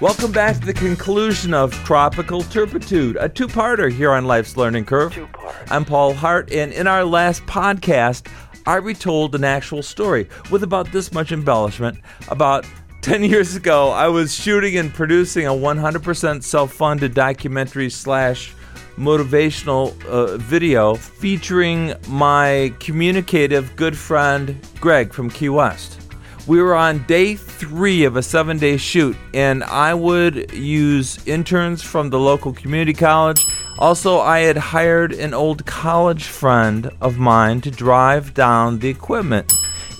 [0.00, 4.84] Welcome back to the conclusion of Tropical Turpitude, a two parter here on Life's Learning
[4.84, 5.14] Curve.
[5.14, 5.70] Two-part.
[5.70, 8.26] I'm Paul Hart, and in our last podcast,
[8.66, 11.98] I retold an actual story with about this much embellishment.
[12.28, 12.66] About
[13.02, 18.52] 10 years ago, I was shooting and producing a 100% self funded documentary slash
[18.96, 26.03] motivational uh, video featuring my communicative good friend Greg from Key West.
[26.46, 31.82] We were on day three of a seven day shoot, and I would use interns
[31.82, 33.42] from the local community college.
[33.78, 39.50] Also, I had hired an old college friend of mine to drive down the equipment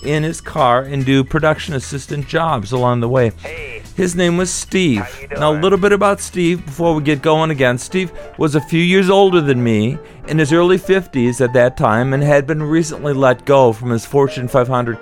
[0.05, 3.31] in his car and do production assistant jobs along the way.
[3.39, 3.83] Hey.
[3.97, 5.07] His name was Steve.
[5.31, 7.79] Now, a little bit about Steve before we get going again.
[7.79, 12.13] Steve was a few years older than me, in his early 50s at that time,
[12.13, 14.99] and had been recently let go from his Fortune 500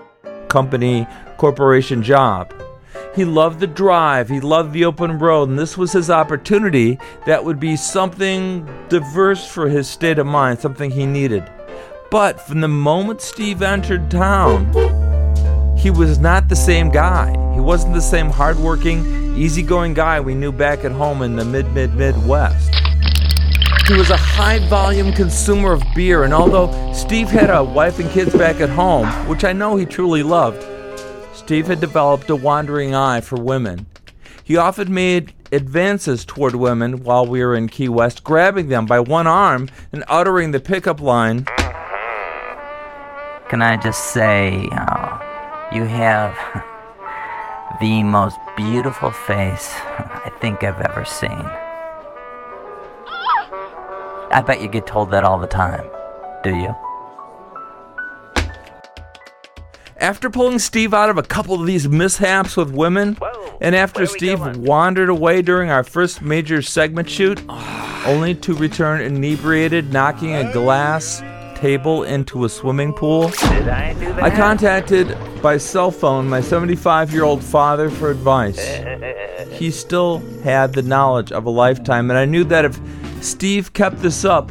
[0.48, 1.06] company
[1.42, 2.54] corporation job.
[3.16, 7.44] He loved the drive, he loved the open road, and this was his opportunity that
[7.44, 11.42] would be something diverse for his state of mind, something he needed.
[12.12, 14.66] But from the moment Steve entered town,
[15.76, 17.32] he was not the same guy.
[17.54, 21.72] He wasn't the same hardworking, easygoing guy we knew back at home in the mid
[21.72, 22.72] mid Midwest.
[23.88, 28.08] He was a high volume consumer of beer, and although Steve had a wife and
[28.12, 30.62] kids back at home, which I know he truly loved,
[31.34, 33.86] Steve had developed a wandering eye for women.
[34.44, 39.00] He often made advances toward women while we were in Key West, grabbing them by
[39.00, 41.44] one arm and uttering the pickup line,
[43.48, 45.18] Can I just say, uh,
[45.72, 46.34] you have
[47.80, 51.30] the most beautiful face I think I've ever seen.
[54.30, 55.84] I bet you get told that all the time.
[56.42, 56.74] Do you?
[60.02, 64.00] After pulling Steve out of a couple of these mishaps with women, Whoa, and after
[64.00, 64.64] where are we Steve going?
[64.64, 67.40] wandered away during our first major segment shoot,
[68.04, 71.22] only to return inebriated, knocking a glass
[71.54, 73.94] table into a swimming pool, I?
[74.20, 78.58] I contacted by cell phone my 75 year old father for advice.
[79.52, 82.80] He still had the knowledge of a lifetime, and I knew that if
[83.20, 84.50] Steve kept this up,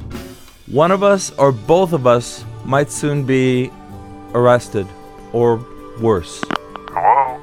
[0.67, 3.69] one of us or both of us might soon be
[4.33, 4.87] arrested
[5.33, 5.65] or
[5.99, 6.41] worse.
[6.89, 7.39] Hello?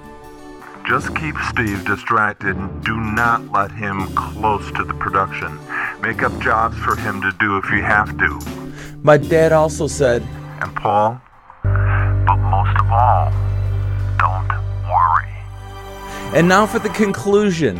[0.88, 5.58] Just keep Steve distracted and do not let him close to the production.
[6.00, 8.40] Make up jobs for him to do if you have to.
[9.02, 10.22] My dad also said,
[10.62, 11.20] And Paul?
[11.62, 13.30] But most of all,
[14.18, 14.48] don't
[14.84, 16.38] worry.
[16.38, 17.78] and now for the conclusion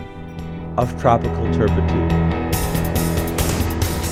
[0.77, 2.11] of Tropical Turpitude.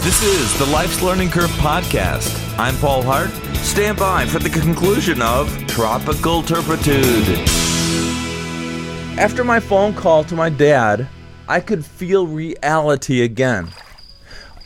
[0.02, 2.32] This is the Life's Learning Curve podcast.
[2.58, 3.30] I'm Paul Hart.
[3.56, 7.46] Stand by for the conclusion of Tropical Turpitude.
[9.18, 11.06] After my phone call to my dad,
[11.50, 13.68] I could feel reality again.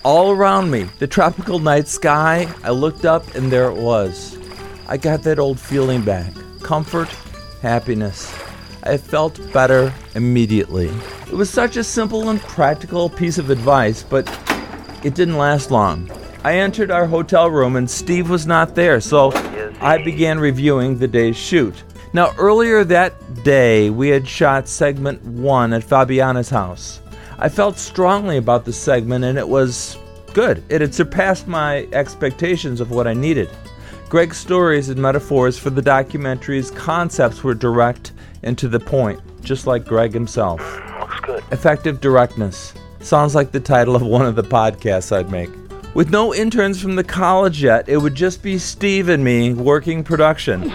[0.04, 4.38] All around me, the tropical night sky, I looked up and there it was.
[4.86, 6.32] I got that old feeling back
[6.62, 7.08] comfort,
[7.60, 8.32] happiness.
[8.84, 10.92] I felt better immediately.
[11.26, 14.28] It was such a simple and practical piece of advice, but
[15.02, 16.08] it didn't last long.
[16.44, 19.32] I entered our hotel room and Steve was not there, so
[19.80, 21.82] I began reviewing the day's shoot.
[22.12, 27.00] Now, earlier that day, we had shot segment one at Fabiana's house.
[27.38, 29.96] I felt strongly about the segment and it was
[30.34, 30.62] good.
[30.68, 33.48] It had surpassed my expectations of what I needed.
[34.10, 38.12] Greg's stories and metaphors for the documentary's concepts were direct
[38.42, 40.60] and to the point, just like Greg himself.
[40.60, 41.44] Mm, looks good.
[41.52, 42.74] Effective directness.
[43.00, 45.48] Sounds like the title of one of the podcasts I'd make.
[45.92, 50.04] With no interns from the college yet, it would just be Steve and me working
[50.04, 50.72] production.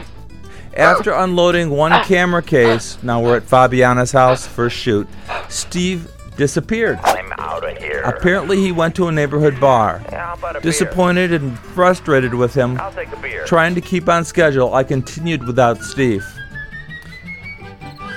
[0.76, 5.08] After unloading one camera case, now we're at Fabiana's house for a shoot,
[5.48, 7.00] Steve disappeared.
[7.04, 8.02] I'm out of here.
[8.02, 10.04] Apparently, he went to a neighborhood bar.
[10.12, 12.78] Yeah, a Disappointed and frustrated with him.
[12.78, 13.46] I'll take a beer.
[13.46, 16.26] trying to keep on schedule, I continued without Steve.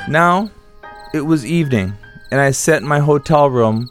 [0.08, 0.50] Now,
[1.14, 1.94] it was evening,
[2.32, 3.88] and I sat in my hotel room,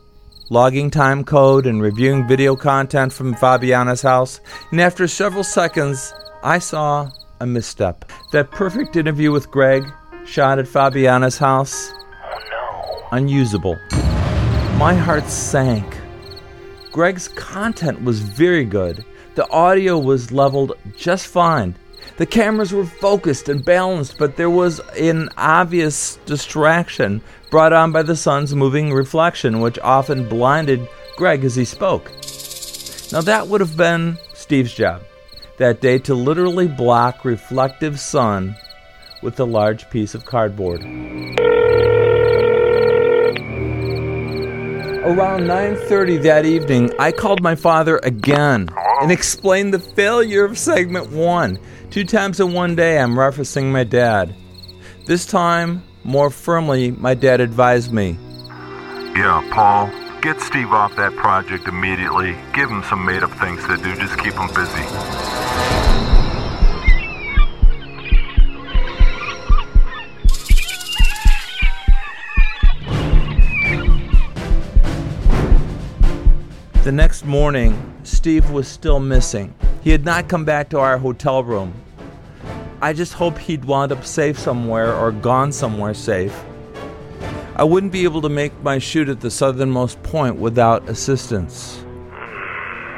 [0.49, 4.39] logging time code and reviewing video content from Fabiana's house,
[4.71, 6.13] and after several seconds,
[6.43, 7.09] I saw
[7.39, 8.05] a misstep.
[8.31, 9.83] That perfect interview with Greg,
[10.25, 11.91] shot at Fabiana's house,
[12.23, 12.39] Oh
[13.11, 13.17] no.
[13.17, 13.77] unusable.
[14.77, 15.97] My heart sank.
[16.91, 19.03] Greg's content was very good.
[19.35, 21.75] The audio was leveled just fine.
[22.17, 28.03] The cameras were focused and balanced, but there was an obvious distraction brought on by
[28.03, 32.11] the sun's moving reflection, which often blinded Greg as he spoke.
[33.11, 35.01] Now, that would have been Steve's job
[35.57, 38.55] that day to literally block reflective sun
[39.23, 40.81] with a large piece of cardboard.
[45.03, 48.69] Around 9:30 that evening, I called my father again
[49.01, 51.57] and explained the failure of segment 1.
[51.89, 54.35] Two times in one day I'm referencing my dad.
[55.05, 58.17] This time, more firmly, my dad advised me.
[59.13, 62.33] Yeah, Paul, get Steve off that project immediately.
[62.53, 63.93] Give him some made up things to do.
[63.95, 64.83] Just keep him busy.
[76.83, 79.53] The next morning, Steve was still missing.
[79.83, 81.73] He had not come back to our hotel room.
[82.79, 86.43] I just hope he'd wound up safe somewhere or gone somewhere safe.
[87.55, 91.83] I wouldn't be able to make my shoot at the southernmost point without assistance.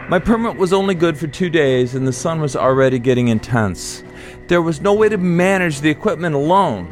[0.09, 4.03] My permit was only good for two days, and the sun was already getting intense.
[4.49, 6.91] There was no way to manage the equipment alone.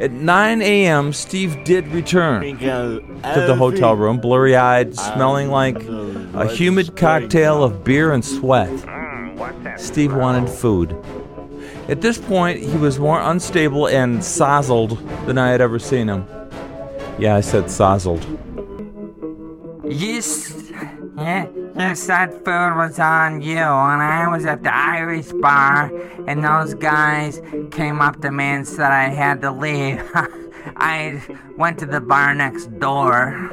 [0.00, 6.48] At 9 a.m., Steve did return to the hotel room, blurry eyed, smelling like a
[6.48, 8.72] humid cocktail of beer and sweat.
[9.78, 10.96] Steve wanted food.
[11.86, 16.26] At this point, he was more unstable and sozzled than I had ever seen him.
[17.18, 18.24] Yeah, I said sozzled.
[19.86, 20.72] Yes,
[21.18, 21.46] yeah,
[21.78, 25.92] you said food was on you, and I was at the Irish bar,
[26.26, 30.02] and those guys came up to me and said I had to leave.
[30.76, 31.22] I
[31.58, 33.50] went to the bar next door.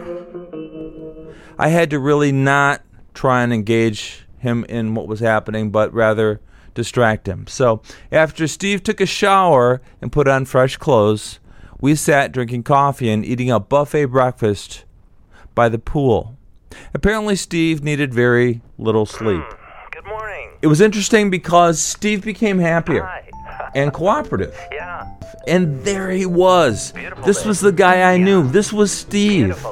[1.60, 2.81] I had to really not
[3.13, 6.39] try and engage him in what was happening, but rather
[6.73, 7.47] distract him.
[7.47, 7.81] So
[8.12, 11.39] after Steve took a shower and put on fresh clothes,
[11.79, 14.85] we sat drinking coffee and eating a buffet breakfast
[15.56, 16.38] by the pool.
[16.94, 19.44] Apparently, Steve needed very little sleep.
[19.44, 19.91] Hmm.
[19.91, 20.51] Good morning.
[20.62, 23.31] It was interesting because Steve became happier Hi.
[23.75, 24.57] And cooperative.
[24.71, 25.07] Yeah.
[25.47, 26.91] And there he was.
[26.91, 28.47] Beautiful This was the guy I knew.
[28.47, 29.65] This was Steve.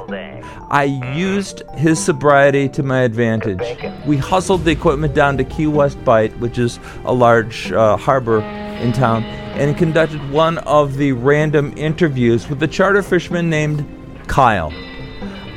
[0.70, 3.60] I used his sobriety to my advantage.
[4.06, 8.40] We hustled the equipment down to Key West Bight, which is a large uh, harbor
[8.40, 13.84] in town, and conducted one of the random interviews with a charter fisherman named
[14.28, 14.72] Kyle.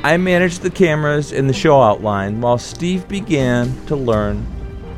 [0.02, 4.46] I managed the cameras and the show outline while Steve began to learn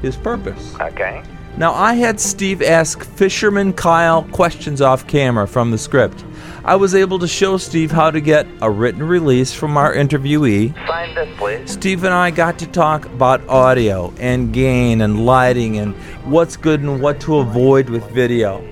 [0.02, 0.74] his purpose.
[0.80, 1.22] Okay.
[1.58, 6.22] Now, I had Steve ask Fisherman Kyle questions off camera from the script.
[6.66, 10.74] I was able to show Steve how to get a written release from our interviewee.
[10.86, 11.70] Sign this, please.
[11.70, 15.94] Steve and I got to talk about audio and gain and lighting and
[16.30, 18.62] what's good and what to avoid with video.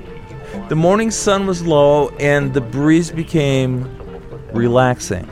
[0.68, 3.84] The morning sun was low and the breeze became
[4.52, 5.26] relaxing.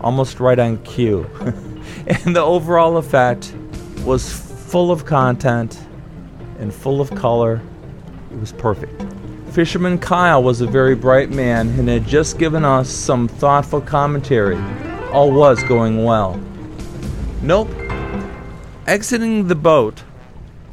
[0.00, 1.28] Almost right on cue.
[2.06, 3.52] and the overall effect
[4.04, 5.80] was full of content
[6.60, 7.60] and full of color.
[8.30, 9.04] It was perfect.
[9.50, 14.56] Fisherman Kyle was a very bright man and had just given us some thoughtful commentary.
[15.10, 16.40] All was going well.
[17.42, 17.68] Nope.
[18.86, 20.04] Exiting the boat,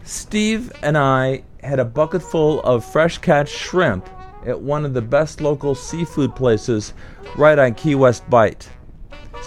[0.04, 4.08] Steve and I had a bucket full of fresh catch shrimp
[4.46, 6.94] at one of the best local seafood places
[7.36, 8.70] right on Key West Bight.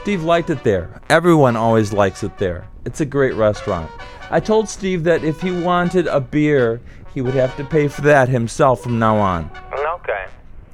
[0.00, 0.98] Steve liked it there.
[1.10, 2.66] Everyone always likes it there.
[2.86, 3.90] It's a great restaurant.
[4.30, 6.80] I told Steve that if he wanted a beer,
[7.12, 9.50] he would have to pay for that himself from now on.
[9.74, 10.24] Okay.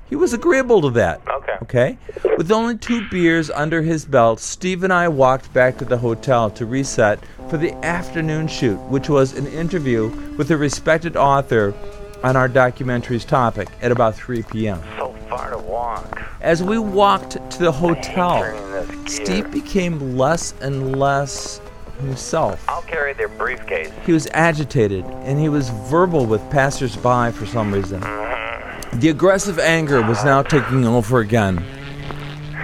[0.09, 1.21] He was agreeable to that.
[1.27, 1.57] Okay.
[1.63, 1.99] Okay?
[2.39, 6.49] With only two beers under his belt, Steve and I walked back to the hotel
[6.51, 7.19] to reset
[7.51, 11.75] for the afternoon shoot, which was an interview with a respected author
[12.23, 14.83] on our documentary's topic at about 3 p.m.
[14.97, 16.23] So far to walk.
[16.41, 19.27] As we walked to the hotel, Turning this gear.
[19.27, 21.61] Steve became less and less
[22.01, 22.65] himself.
[22.69, 23.91] I'll carry their briefcase.
[24.05, 28.01] He was agitated and he was verbal with passersby for some reason.
[28.01, 29.01] Mm-hmm.
[29.01, 31.59] The aggressive anger was now taking over again.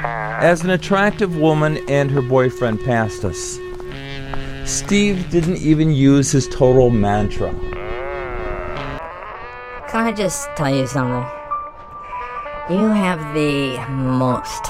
[0.04, 3.58] As an attractive woman and her boyfriend passed us,
[4.64, 7.52] Steve didn't even use his total mantra.
[9.92, 11.30] Can I just tell you something?
[12.70, 14.64] You have the most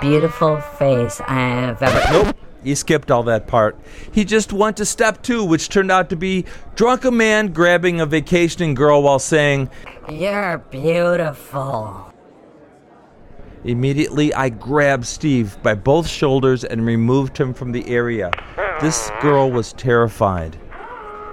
[0.00, 2.02] beautiful face I have ever.
[2.10, 2.36] Nope.
[2.64, 3.78] He skipped all that part.
[4.12, 8.00] He just went to step two, which turned out to be drunk a man grabbing
[8.00, 9.68] a vacationing girl while saying,
[10.08, 12.14] You're beautiful.
[13.62, 18.30] Immediately, I grabbed Steve by both shoulders and removed him from the area.
[18.80, 20.56] This girl was terrified.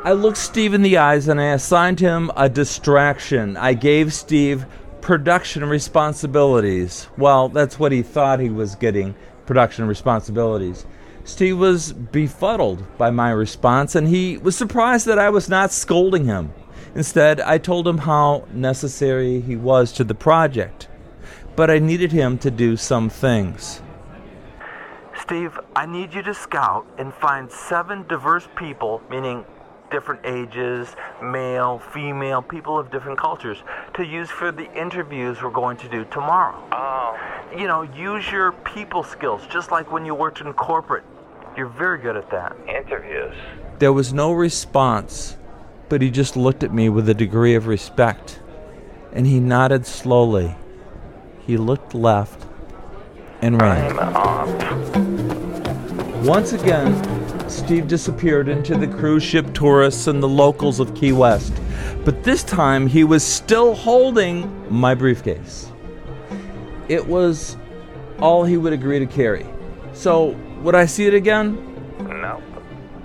[0.06, 3.56] I looked Steve in the eyes and I assigned him a distraction.
[3.56, 4.66] I gave Steve
[5.00, 7.08] production responsibilities.
[7.18, 10.86] Well, that's what he thought he was getting production responsibilities.
[11.24, 16.26] Steve was befuddled by my response and he was surprised that I was not scolding
[16.26, 16.54] him.
[16.96, 20.90] Instead, I told him how necessary he was to the project.
[21.56, 23.82] but I needed him to do some things.
[25.22, 29.46] Steve, I need you to scout and find seven diverse people, meaning
[29.94, 33.60] different ages, male, female, people of different cultures,
[33.94, 36.58] to use for the interviews we're going to do tomorrow.
[36.72, 37.16] Oh,
[37.56, 41.04] You know, use your people skills, just like when you worked in corporate.
[41.56, 42.56] You're very good at that.
[42.68, 43.36] interviews.
[43.78, 45.38] There was no response,
[45.90, 48.40] but he just looked at me with a degree of respect,
[49.12, 50.56] and he nodded slowly.
[51.46, 52.48] He looked left
[53.44, 54.00] and ran.
[54.00, 54.50] Off.
[56.26, 57.12] Once again,
[57.54, 61.54] Steve disappeared into the cruise ship tourists and the locals of Key West.
[62.04, 65.72] But this time he was still holding my briefcase.
[66.90, 67.56] It was
[68.20, 69.46] all he would agree to carry.
[69.94, 71.56] So, would I see it again?
[72.00, 72.42] No.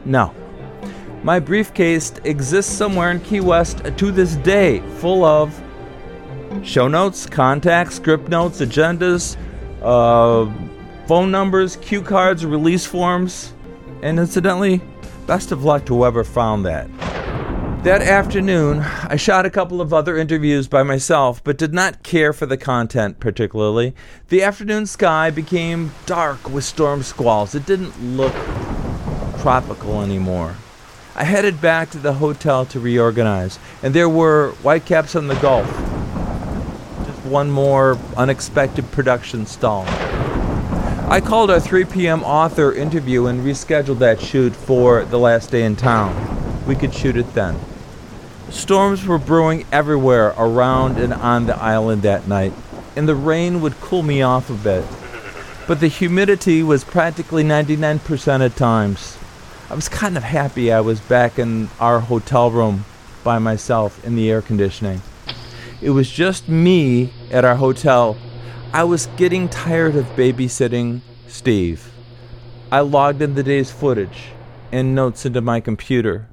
[0.05, 0.35] No.
[1.23, 5.63] My briefcase exists somewhere in Key West to this day, full of
[6.63, 9.37] show notes, contacts, script notes, agendas,
[9.83, 10.51] uh,
[11.07, 13.53] phone numbers, cue cards, release forms,
[14.03, 14.81] and incidentally,
[15.27, 16.89] best of luck to whoever found that.
[17.85, 22.33] That afternoon, I shot a couple of other interviews by myself, but did not care
[22.33, 23.95] for the content particularly.
[24.29, 27.55] The afternoon sky became dark with storm squalls.
[27.55, 28.35] It didn't look
[29.41, 30.57] tropical anymore.
[31.15, 35.67] I headed back to the hotel to reorganize, and there were Whitecaps on the Gulf.
[37.07, 39.85] Just one more unexpected production stall.
[41.11, 42.23] I called our 3 p.m.
[42.23, 46.67] author interview and rescheduled that shoot for the last day in town.
[46.67, 47.59] We could shoot it then.
[48.51, 52.53] Storms were brewing everywhere around and on the island that night,
[52.95, 54.85] and the rain would cool me off a bit.
[55.67, 59.17] But the humidity was practically 99% at times.
[59.71, 62.85] I was kind of happy I was back in our hotel room
[63.25, 65.01] by myself in the air conditioning.
[65.81, 68.19] It was just me at our hotel.
[68.73, 71.91] I was getting tired of babysitting Steve.
[72.71, 74.29] I logged in the day's footage
[74.71, 76.29] and notes into my computer.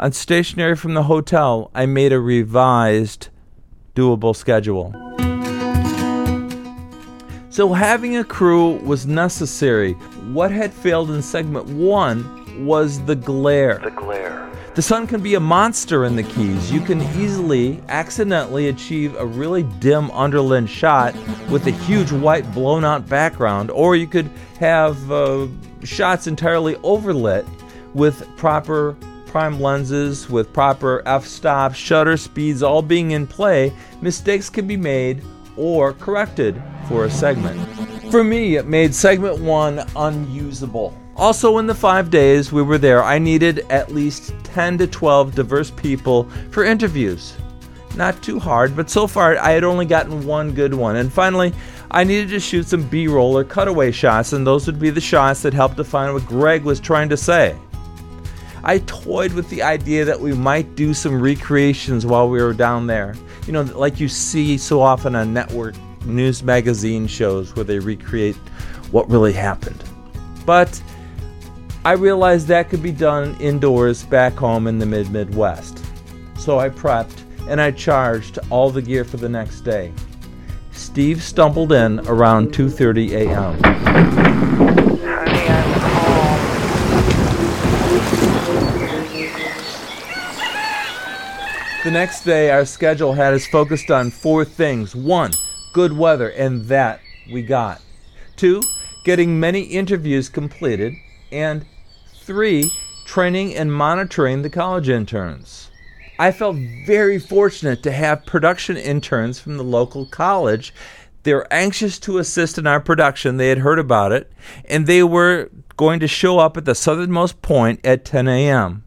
[0.00, 3.28] On stationery from the hotel, I made a revised,
[3.94, 4.92] doable schedule.
[7.50, 9.92] So, having a crew was necessary.
[10.32, 13.78] What had failed in segment one was the glare.
[13.78, 14.47] The glare.
[14.78, 16.70] The sun can be a monster in the Keys.
[16.70, 21.16] You can easily, accidentally achieve a really dim underland shot
[21.50, 24.30] with a huge white blown out background, or you could
[24.60, 25.48] have uh,
[25.82, 27.44] shots entirely overlit
[27.92, 33.72] with proper prime lenses, with proper f stops, shutter speeds all being in play.
[34.00, 35.24] Mistakes can be made
[35.56, 37.58] or corrected for a segment.
[38.12, 40.96] For me, it made segment one unusable.
[41.18, 45.34] Also, in the five days we were there, I needed at least 10 to 12
[45.34, 47.36] diverse people for interviews.
[47.96, 50.94] Not too hard, but so far I had only gotten one good one.
[50.94, 51.52] And finally,
[51.90, 55.00] I needed to shoot some B roll or cutaway shots, and those would be the
[55.00, 57.56] shots that helped define what Greg was trying to say.
[58.62, 62.86] I toyed with the idea that we might do some recreations while we were down
[62.86, 63.16] there.
[63.46, 68.36] You know, like you see so often on network news magazine shows where they recreate
[68.92, 69.82] what really happened.
[70.46, 70.80] But
[71.88, 75.82] I realized that could be done indoors back home in the mid Midwest.
[76.36, 79.94] So I prepped and I charged all the gear for the next day.
[80.70, 83.58] Steve stumbled in around 2:30 a.m.
[85.02, 86.40] Honey, I'm home.
[91.84, 94.94] The next day, our schedule had us focused on four things.
[94.94, 95.30] One,
[95.72, 97.00] good weather, and that
[97.32, 97.80] we got.
[98.36, 98.60] Two,
[99.04, 100.92] getting many interviews completed.
[101.32, 101.64] And
[102.28, 102.70] three,
[103.06, 105.70] training and monitoring the college interns.
[106.18, 106.56] I felt
[106.86, 110.74] very fortunate to have production interns from the local college.
[111.22, 113.38] They were anxious to assist in our production.
[113.38, 114.30] They had heard about it,
[114.66, 118.84] and they were going to show up at the southernmost point at 10 a.m.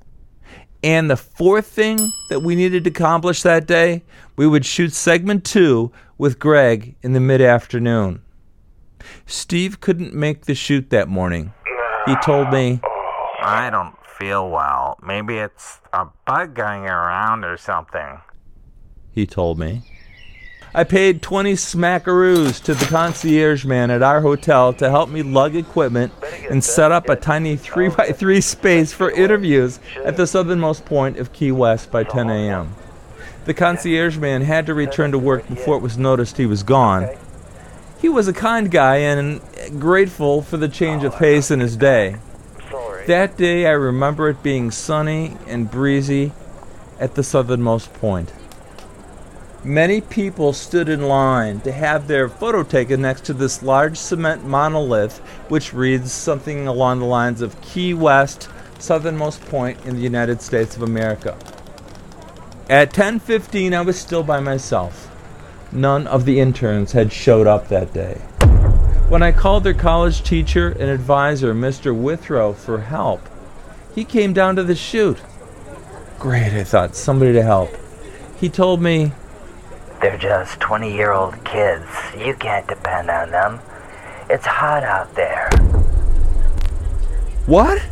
[0.84, 4.04] And the fourth thing that we needed to accomplish that day,
[4.36, 8.22] we would shoot segment two with Greg in the mid afternoon.
[9.26, 11.54] Steve couldn't make the shoot that morning.
[12.06, 12.82] He told me,
[13.42, 14.98] I don't feel well.
[15.02, 18.22] Maybe it's a bug going around or something.
[19.12, 19.82] he told me.
[20.74, 25.54] I paid 20 smackaroos to the concierge man at our hotel to help me lug
[25.54, 26.14] equipment
[26.50, 31.52] and set up a tiny 3x3 space for interviews at the southernmost point of Key
[31.52, 32.74] West by 10 a.m.
[33.44, 37.10] The concierge man had to return to work before it was noticed he was gone.
[38.00, 39.42] He was a kind guy and
[39.78, 42.16] grateful for the change of pace in his day.
[43.08, 46.34] That day, I remember it being sunny and breezy
[47.00, 48.32] at the southernmost point.
[49.64, 54.46] Many people stood in line to have their photo taken next to this large cement
[54.46, 55.18] monolith,
[55.50, 60.76] which reads something along the lines of Key West, southernmost point in the United States
[60.76, 61.36] of America.
[62.70, 65.10] At 10:15, I was still by myself.
[65.72, 68.22] None of the interns had showed up that day.
[69.12, 71.94] When I called their college teacher and advisor, Mr.
[71.94, 73.20] Withrow, for help,
[73.94, 75.22] he came down to the shoot.
[76.18, 77.72] Great, I thought, somebody to help.
[78.40, 79.12] He told me,
[80.00, 81.86] They're just 20 year old kids.
[82.18, 83.60] You can't depend on them.
[84.30, 85.50] It's hot out there.
[87.48, 87.86] What?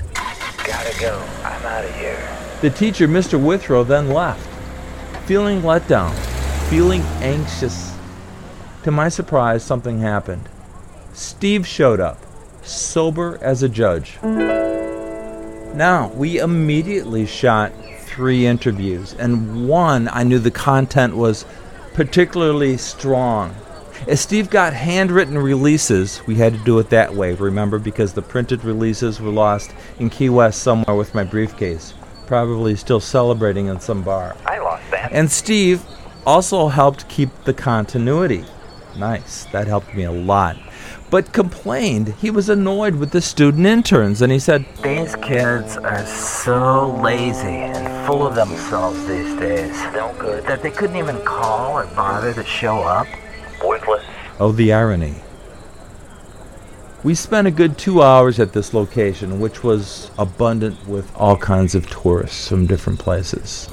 [0.64, 1.22] Gotta go.
[1.44, 2.40] I'm out of here.
[2.62, 3.38] The teacher, Mr.
[3.38, 4.48] Withrow, then left,
[5.26, 6.16] feeling let down,
[6.70, 7.94] feeling anxious.
[8.84, 10.48] To my surprise, something happened.
[11.20, 12.18] Steve showed up,
[12.64, 14.18] sober as a judge.
[14.24, 17.74] Now, we immediately shot
[18.04, 21.44] three interviews, and one I knew the content was
[21.94, 23.54] particularly strong.
[24.08, 28.22] As Steve got handwritten releases, we had to do it that way, remember, because the
[28.22, 31.96] printed releases were lost in Key West somewhere with my briefcase,
[32.28, 34.38] probably still celebrating in some bar.
[34.46, 35.12] I lost that.
[35.12, 35.84] And Steve
[36.26, 38.46] also helped keep the continuity.
[38.98, 40.56] Nice, that helped me a lot.
[41.10, 46.06] But complained he was annoyed with the student interns, and he said, These kids are
[46.06, 50.44] so lazy and full of themselves these days No good.
[50.46, 53.08] that they couldn't even call or bother to show up.
[53.66, 54.06] Worthless.
[54.40, 55.16] Oh, the irony.
[57.04, 61.74] We spent a good two hours at this location, which was abundant with all kinds
[61.74, 63.68] of tourists from different places.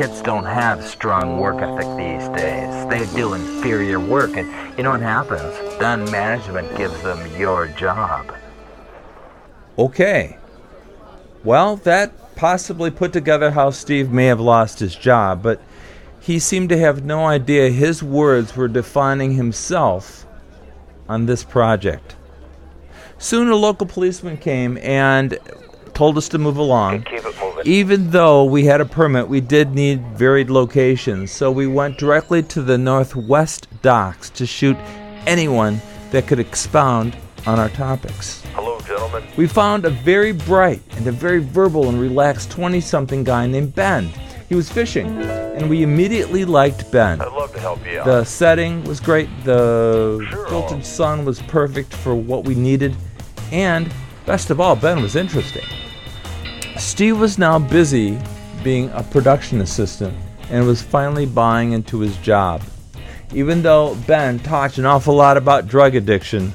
[0.00, 2.88] Kids don't have strong work ethic these days.
[2.88, 5.78] They do inferior work, and you know what happens?
[5.78, 8.34] Then management gives them your job.
[9.78, 10.38] Okay.
[11.44, 15.60] Well, that possibly put together how Steve may have lost his job, but
[16.18, 20.24] he seemed to have no idea his words were defining himself
[21.10, 22.16] on this project.
[23.18, 25.38] Soon a local policeman came and
[25.92, 27.02] told us to move along.
[27.02, 27.26] Keep
[27.60, 27.66] it.
[27.66, 32.42] Even though we had a permit, we did need varied locations, so we went directly
[32.44, 34.76] to the Northwest docks to shoot
[35.26, 38.42] anyone that could expound on our topics.
[38.54, 39.22] Hello, gentlemen.
[39.36, 43.74] We found a very bright and a very verbal and relaxed 20 something guy named
[43.74, 44.10] Ben.
[44.48, 47.20] He was fishing, and we immediately liked Ben.
[47.20, 48.06] I'd love to help you out.
[48.06, 50.48] The setting was great, the Sure.
[50.48, 52.96] filtered sun was perfect for what we needed,
[53.52, 53.88] and
[54.26, 55.62] best of all, Ben was interesting.
[56.80, 58.18] Steve was now busy
[58.64, 60.16] being a production assistant
[60.48, 62.62] and was finally buying into his job.
[63.34, 66.54] Even though Ben talked an awful lot about drug addiction,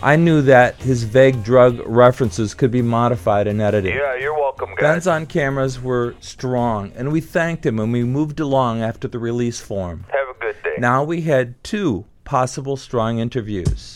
[0.00, 3.94] I knew that his vague drug references could be modified in editing.
[3.94, 4.80] yeah, you're welcome, guys.
[4.80, 9.18] Ben's on cameras were strong, and we thanked him and we moved along after the
[9.18, 10.06] release form.
[10.08, 10.74] Have a good day.
[10.78, 13.94] Now we had two possible strong interviews.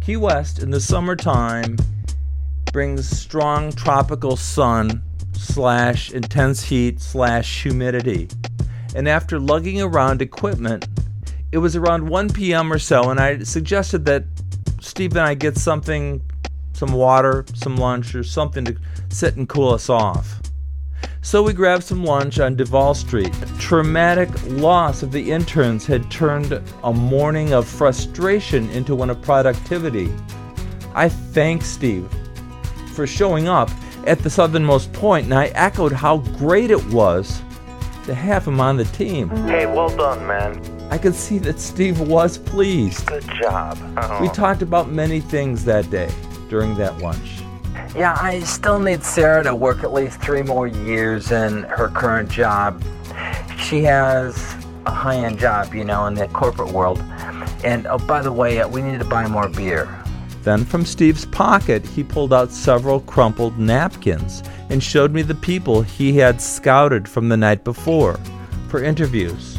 [0.00, 1.76] Key West in the summertime
[2.72, 5.02] brings strong tropical sun
[5.34, 8.28] slash intense heat slash humidity.
[8.94, 10.88] And after lugging around equipment,
[11.52, 12.72] it was around 1 p.m.
[12.72, 14.24] or so, and I suggested that
[14.80, 16.22] Steve and I get something,
[16.72, 18.76] some water, some lunch, or something to
[19.10, 20.40] sit and cool us off.
[21.20, 23.32] So we grabbed some lunch on Duval Street.
[23.58, 30.10] Traumatic loss of the interns had turned a morning of frustration into one of productivity.
[30.94, 32.08] I thanked Steve
[32.92, 33.70] for showing up
[34.06, 37.40] at the southernmost point, and I echoed how great it was
[38.04, 39.28] to have him on the team.
[39.46, 40.60] Hey, well done, man.
[40.90, 43.06] I could see that Steve was pleased.
[43.06, 43.78] Good job.
[43.96, 44.20] Oh.
[44.20, 46.10] We talked about many things that day
[46.48, 47.42] during that lunch.
[47.96, 52.28] Yeah, I still need Sarah to work at least three more years in her current
[52.28, 52.82] job.
[53.58, 54.36] She has
[54.86, 56.98] a high end job, you know, in the corporate world.
[57.64, 60.01] And oh, by the way, uh, we need to buy more beer.
[60.42, 65.82] Then from Steve's pocket, he pulled out several crumpled napkins and showed me the people
[65.82, 68.18] he had scouted from the night before
[68.68, 69.58] for interviews.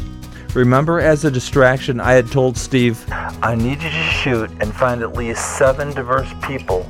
[0.54, 5.02] Remember, as a distraction, I had told Steve, I need you to shoot and find
[5.02, 6.86] at least seven diverse people,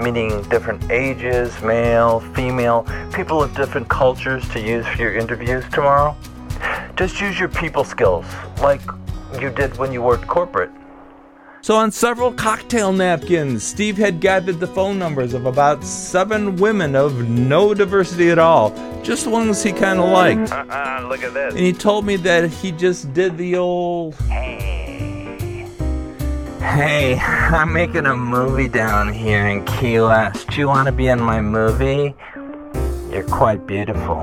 [0.00, 6.14] meaning different ages, male, female, people of different cultures to use for your interviews tomorrow.
[6.94, 8.26] Just use your people skills,
[8.60, 8.82] like
[9.40, 10.70] you did when you worked corporate.
[11.62, 16.96] So, on several cocktail napkins, Steve had gathered the phone numbers of about seven women
[16.96, 18.70] of no diversity at all,
[19.02, 20.50] just ones he kind of liked.
[21.08, 21.54] Look at this.
[21.54, 24.14] And he told me that he just did the old.
[24.22, 24.70] Hey,
[26.60, 30.48] Hey, I'm making a movie down here in Key West.
[30.48, 32.14] Do you want to be in my movie?
[33.10, 34.22] You're quite beautiful.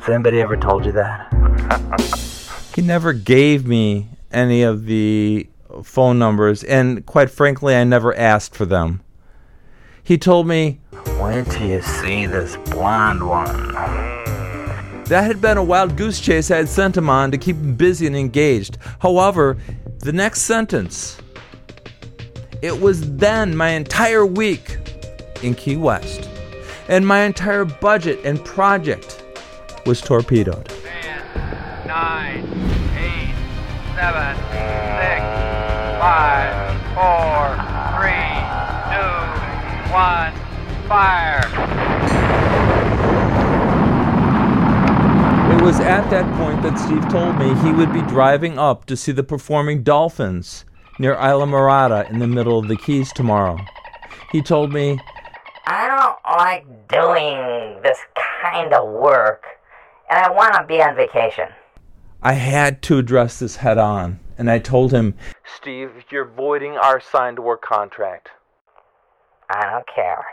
[0.00, 1.30] Has anybody ever told you that?
[2.74, 5.46] He never gave me any of the
[5.82, 9.02] phone numbers, and quite frankly, I never asked for them.
[10.02, 10.80] He told me
[11.20, 13.46] Wait till you see this blonde one.
[15.04, 17.74] that had been a wild goose chase I had sent him on to keep him
[17.74, 18.76] busy and engaged.
[19.00, 19.56] However,
[20.00, 21.18] the next sentence,
[22.62, 24.76] it was then my entire week
[25.42, 26.28] in Key West,
[26.88, 29.22] and my entire budget and project
[29.86, 30.70] was torpedoed.
[31.86, 32.44] nine,
[32.98, 33.34] eight,
[33.94, 34.53] seven, six,
[36.04, 37.56] five, four,
[37.96, 38.36] three,
[38.92, 39.16] two,
[39.90, 40.34] one,
[40.86, 41.40] fire.
[45.50, 48.98] It was at that point that Steve told me he would be driving up to
[48.98, 50.66] see the performing dolphins
[50.98, 53.56] near Islamorada in the middle of the Keys tomorrow.
[54.30, 55.00] He told me,
[55.66, 57.98] I don't like doing this
[58.42, 59.46] kind of work,
[60.10, 61.48] and I want to be on vacation.
[62.22, 65.14] I had to address this head on, and I told him,
[65.56, 68.30] Steve, you're voiding our signed work contract.
[69.48, 70.24] I don't care.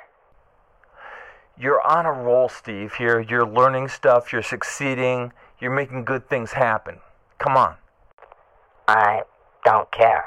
[1.57, 2.93] You're on a roll, Steve.
[2.95, 4.33] Here, you're learning stuff.
[4.33, 5.31] You're succeeding.
[5.59, 6.99] You're making good things happen.
[7.37, 7.75] Come on.
[8.87, 9.21] I
[9.63, 10.25] don't care.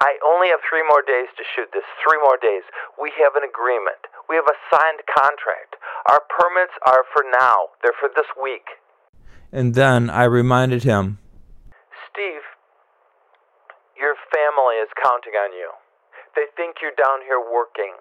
[0.00, 1.84] I only have three more days to shoot this.
[2.06, 2.62] Three more days.
[3.00, 3.96] We have an agreement.
[4.28, 5.76] We have a signed contract.
[6.10, 7.72] Our permits are for now.
[7.82, 8.66] They're for this week.
[9.52, 11.18] And then I reminded him,
[12.10, 12.42] Steve,
[13.98, 15.70] your family is counting on you.
[16.34, 17.94] They think you're down here working.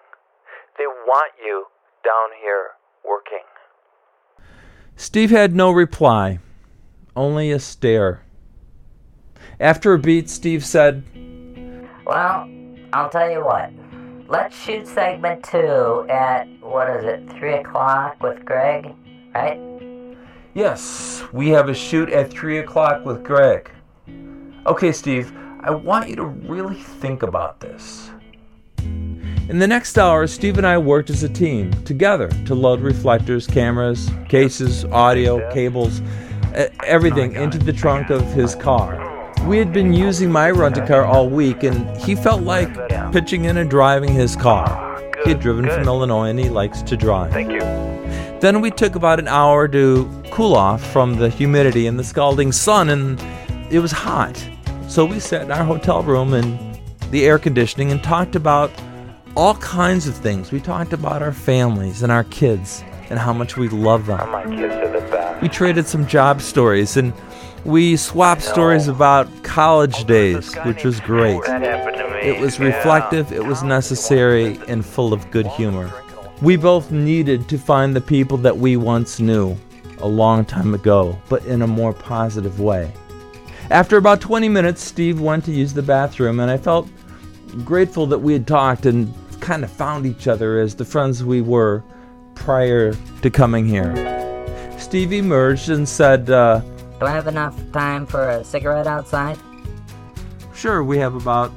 [0.78, 1.66] They want you
[2.04, 2.72] down here
[3.04, 3.46] working.
[4.98, 6.40] Steve had no reply,
[7.16, 8.24] only a stare.
[9.60, 11.04] After a beat, Steve said,
[12.06, 12.50] Well,
[12.94, 13.72] I'll tell you what.
[14.28, 18.96] Let's shoot segment two at, what is it, 3 o'clock with Greg,
[19.36, 19.60] right?
[20.56, 23.70] Yes, we have a shoot at 3 o'clock with Greg.
[24.66, 25.32] Okay, Steve,
[25.66, 28.12] I want you to really think about this.
[28.78, 33.48] In the next hour, Steve and I worked as a team together to load reflectors,
[33.48, 36.04] cameras, cases, audio, cables,
[36.84, 39.34] everything oh into the trunk of his car.
[39.48, 42.72] We had been using my rented car all week, and he felt like
[43.12, 45.02] pitching in and driving his car.
[45.24, 47.34] He had driven from Illinois and he likes to drive.
[47.34, 47.62] Thank you.
[48.40, 52.52] Then we took about an hour to cool off from the humidity and the scalding
[52.52, 53.20] sun, and
[53.74, 54.48] it was hot.
[54.96, 56.80] So we sat in our hotel room and
[57.12, 58.72] the air conditioning and talked about
[59.36, 60.54] all kinds of things.
[60.54, 64.32] We talked about our families and our kids and how much we love them.
[64.32, 65.42] My kids are the best.
[65.42, 67.12] We traded some job stories and
[67.66, 71.44] we swapped stories about college days, which was great.
[71.44, 72.20] That happened to me.
[72.20, 75.92] It was reflective, it was necessary, and full of good humor.
[76.42, 79.58] We both needed to find the people that we once knew
[79.98, 82.94] a long time ago, but in a more positive way.
[83.72, 86.88] After about 20 minutes, Steve went to use the bathroom, and I felt
[87.64, 91.42] grateful that we had talked and kind of found each other as the friends we
[91.42, 91.84] were
[92.36, 93.94] prior to coming here.
[94.78, 96.60] Steve emerged and said, uh,
[97.00, 99.40] Do I have enough time for a cigarette outside?
[100.54, 101.52] Sure, we have about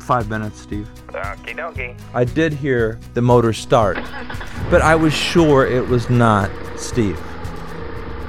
[0.00, 0.88] five minutes, Steve.
[1.08, 1.96] Okie dokie.
[2.12, 3.98] I did hear the motor start,
[4.68, 7.20] but I was sure it was not Steve.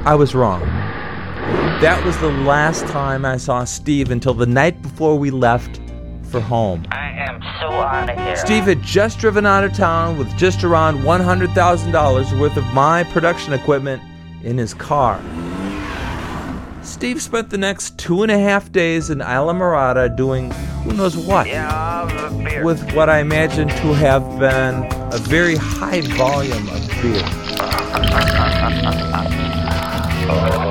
[0.06, 0.62] I was wrong.
[1.84, 5.82] That was the last time I saw Steve until the night before we left
[6.24, 6.88] for home.
[6.92, 8.38] I am so out of here.
[8.38, 13.52] Steve had just driven out of town with just around $100,000 worth of my production
[13.52, 14.02] equipment
[14.44, 15.22] in his car.
[16.84, 20.52] Steve spent the next two and a half days in Islamorada doing
[20.86, 26.70] who knows what Yeah, with what I imagine to have been a very high volume
[26.70, 26.88] of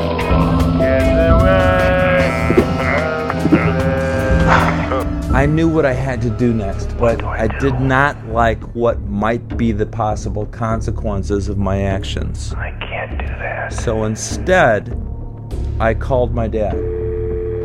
[0.09, 0.18] beer.
[5.33, 9.57] I knew what I had to do next, but I did not like what might
[9.57, 12.53] be the possible consequences of my actions.
[12.53, 13.73] I can't do that.
[13.73, 14.95] So instead,
[15.81, 16.75] I called my dad.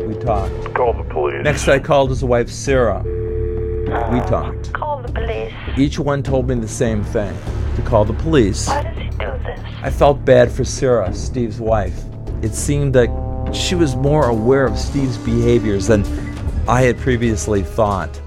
[0.08, 0.74] We talked.
[0.74, 1.44] Call the police.
[1.44, 3.02] Next, I called his wife, Sarah.
[3.04, 4.72] We uh, talked.
[4.72, 5.52] Call the police.
[5.76, 7.36] Each one told me the same thing
[7.76, 8.66] to call the police.
[8.66, 9.60] Why does he do this?
[9.82, 12.02] I felt bad for Sarah, Steve's wife.
[12.40, 13.10] It seemed like
[13.54, 16.02] she was more aware of Steve's behaviors than
[16.68, 18.20] I had previously thought.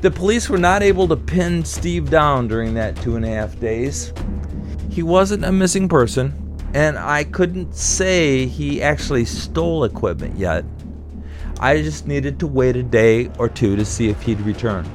[0.00, 3.60] The police were not able to pin Steve down during that two and a half
[3.60, 4.14] days.
[4.90, 6.32] He wasn't a missing person,
[6.72, 10.64] and I couldn't say he actually stole equipment yet.
[11.60, 14.90] I just needed to wait a day or two to see if he'd return.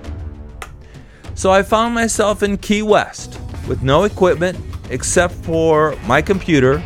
[1.35, 4.57] So I found myself in Key West with no equipment
[4.89, 6.83] except for my computer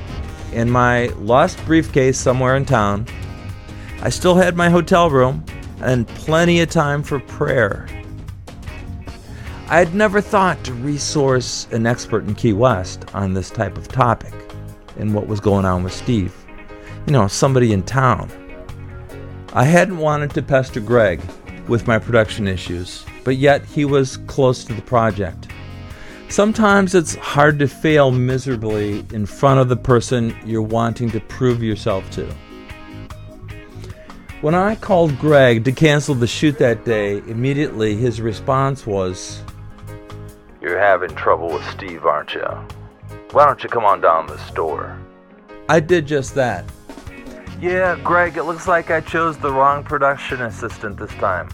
[0.51, 3.07] and my lost briefcase somewhere in town
[4.01, 5.43] I still had my hotel room
[5.81, 7.87] and plenty of time for prayer.
[9.69, 13.87] I had never thought to resource an expert in Key West on this type of
[13.87, 14.33] topic
[14.97, 16.33] and what was going on with Steve.
[17.05, 18.29] You know, somebody in town.
[19.53, 21.21] I hadn't wanted to pester Greg
[21.67, 25.47] with my production issues, but yet he was close to the project.
[26.29, 31.63] Sometimes it's hard to fail miserably in front of the person you're wanting to prove
[31.63, 32.27] yourself to.
[34.41, 39.41] When I called Greg to cancel the shoot that day, immediately his response was,
[40.61, 42.45] You're having trouble with Steve, aren't you?
[43.31, 44.95] Why don't you come on down to the store?
[45.69, 46.65] I did just that.
[47.59, 51.49] Yeah, Greg, it looks like I chose the wrong production assistant this time.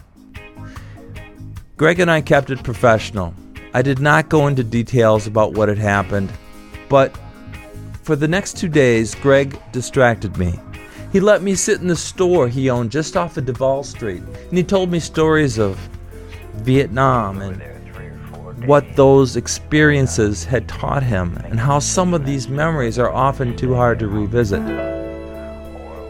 [1.78, 3.34] Greg and I kept it professional.
[3.74, 6.34] I did not go into details about what had happened,
[6.90, 7.18] but
[8.02, 10.60] for the next two days, Greg distracted me.
[11.14, 14.58] He let me sit in the store he owned just off of Duval Street, and
[14.58, 15.78] he told me stories of
[16.56, 17.62] Vietnam and
[18.66, 23.76] what those experiences had taught him, and how some of these memories are often too
[23.76, 24.64] hard to revisit.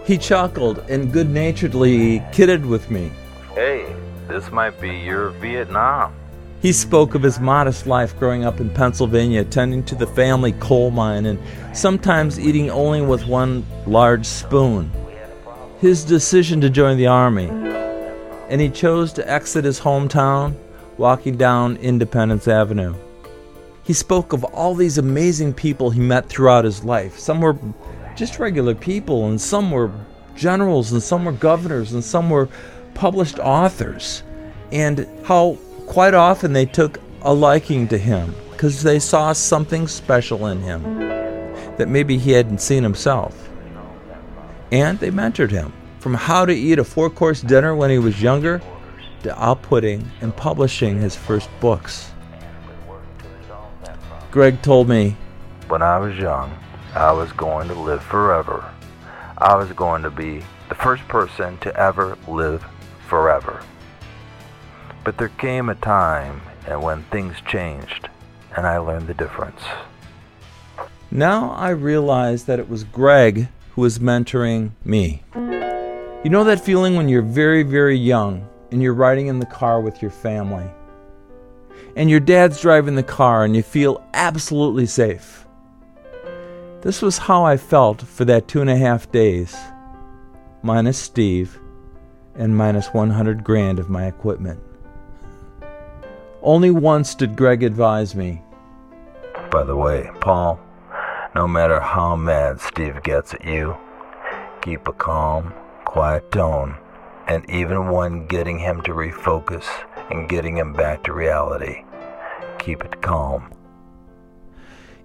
[0.06, 3.12] He chuckled and good naturedly kidded with me.
[3.56, 3.94] Hey,
[4.30, 6.16] this might be your Vietnam.
[6.64, 10.92] He spoke of his modest life growing up in Pennsylvania, tending to the family coal
[10.92, 11.38] mine, and
[11.76, 14.90] sometimes eating only with one large spoon.
[15.82, 17.50] His decision to join the Army,
[18.48, 20.56] and he chose to exit his hometown,
[20.98, 22.96] walking down Independence Avenue.
[23.84, 27.20] He spoke of all these amazing people he met throughout his life.
[27.20, 27.58] Some were
[28.16, 29.92] just regular people, and some were
[30.38, 32.48] generals, and some were governors, and some were
[32.94, 34.24] published authors,
[34.72, 40.48] and how quite often they took a liking to him because they saw something special
[40.48, 41.00] in him
[41.78, 43.50] that maybe he hadn't seen himself.
[44.72, 48.22] And they mentored him from how to eat a four course dinner when he was
[48.22, 48.62] younger
[49.24, 52.12] to outputting and publishing his first books.
[54.32, 55.16] Greg told me,
[55.68, 56.58] When I was young,
[56.96, 58.70] I was going to live forever.
[59.38, 62.66] I was going to be the first person to ever live
[63.08, 63.64] forever.
[65.04, 68.10] But there came a time and when things changed,
[68.56, 69.62] and I learned the difference.
[71.12, 75.24] Now I realize that it was Greg who was mentoring me.
[75.36, 79.82] You know that feeling when you're very, very young and you're riding in the car
[79.82, 80.66] with your family,
[81.96, 85.46] and your dad's driving the car and you feel absolutely safe?
[86.82, 89.56] This was how I felt for that two and a half days,
[90.62, 91.60] minus Steve
[92.36, 94.60] and minus 100 grand of my equipment.
[96.44, 98.42] Only once did Greg advise me
[99.50, 100.60] By the way, Paul,
[101.34, 103.78] no matter how mad Steve gets at you,
[104.62, 105.54] keep a calm,
[105.86, 106.76] quiet tone,
[107.28, 109.64] and even when getting him to refocus
[110.12, 111.86] and getting him back to reality,
[112.60, 113.50] keep it calm.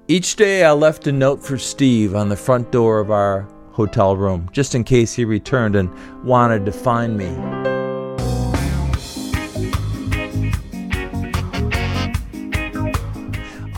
[0.09, 4.16] Each day I left a note for Steve on the front door of our hotel
[4.16, 5.88] room, just in case he returned and
[6.24, 7.78] wanted to find me.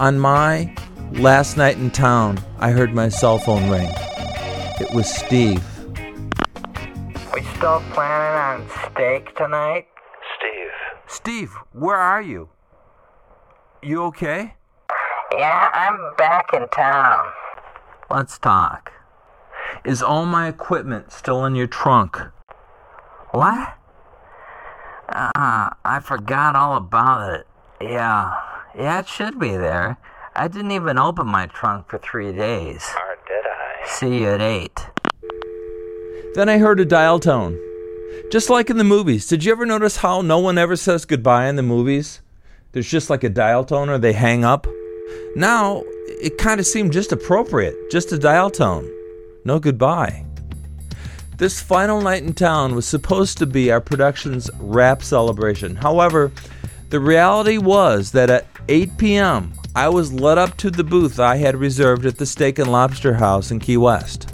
[0.00, 0.74] On my
[1.12, 3.86] last night in town, I heard my cell phone ring.
[4.80, 5.62] It was Steve.
[7.34, 9.88] We still planning on steak tonight?
[10.38, 10.70] Steve.
[11.06, 12.48] Steve, where are you?
[13.82, 14.54] You okay?
[15.36, 17.26] Yeah, I'm back in town.
[18.10, 18.92] Let's talk.
[19.84, 22.16] Is all my equipment still in your trunk?
[23.32, 23.74] What?
[25.10, 27.46] Ah, I forgot all about it.
[27.82, 28.34] Yeah,
[28.76, 29.98] yeah, it should be there.
[30.34, 32.88] I didn't even open my trunk for three days.
[32.96, 33.86] Or did I?
[33.88, 34.86] See you at eight.
[36.34, 37.58] Then I heard a dial tone.
[38.30, 39.26] Just like in the movies.
[39.26, 42.20] Did you ever notice how no one ever says goodbye in the movies?
[42.72, 44.68] There's just like a dial tone or they hang up.
[45.34, 47.90] Now, it kind of seemed just appropriate.
[47.90, 48.88] Just a dial tone.
[49.44, 50.24] No goodbye.
[51.38, 55.74] This final night in town was supposed to be our production's wrap celebration.
[55.74, 56.30] However,
[56.90, 61.34] the reality was that at 8 p.m., I was led up to the booth I
[61.38, 64.32] had reserved at the Steak and Lobster House in Key West.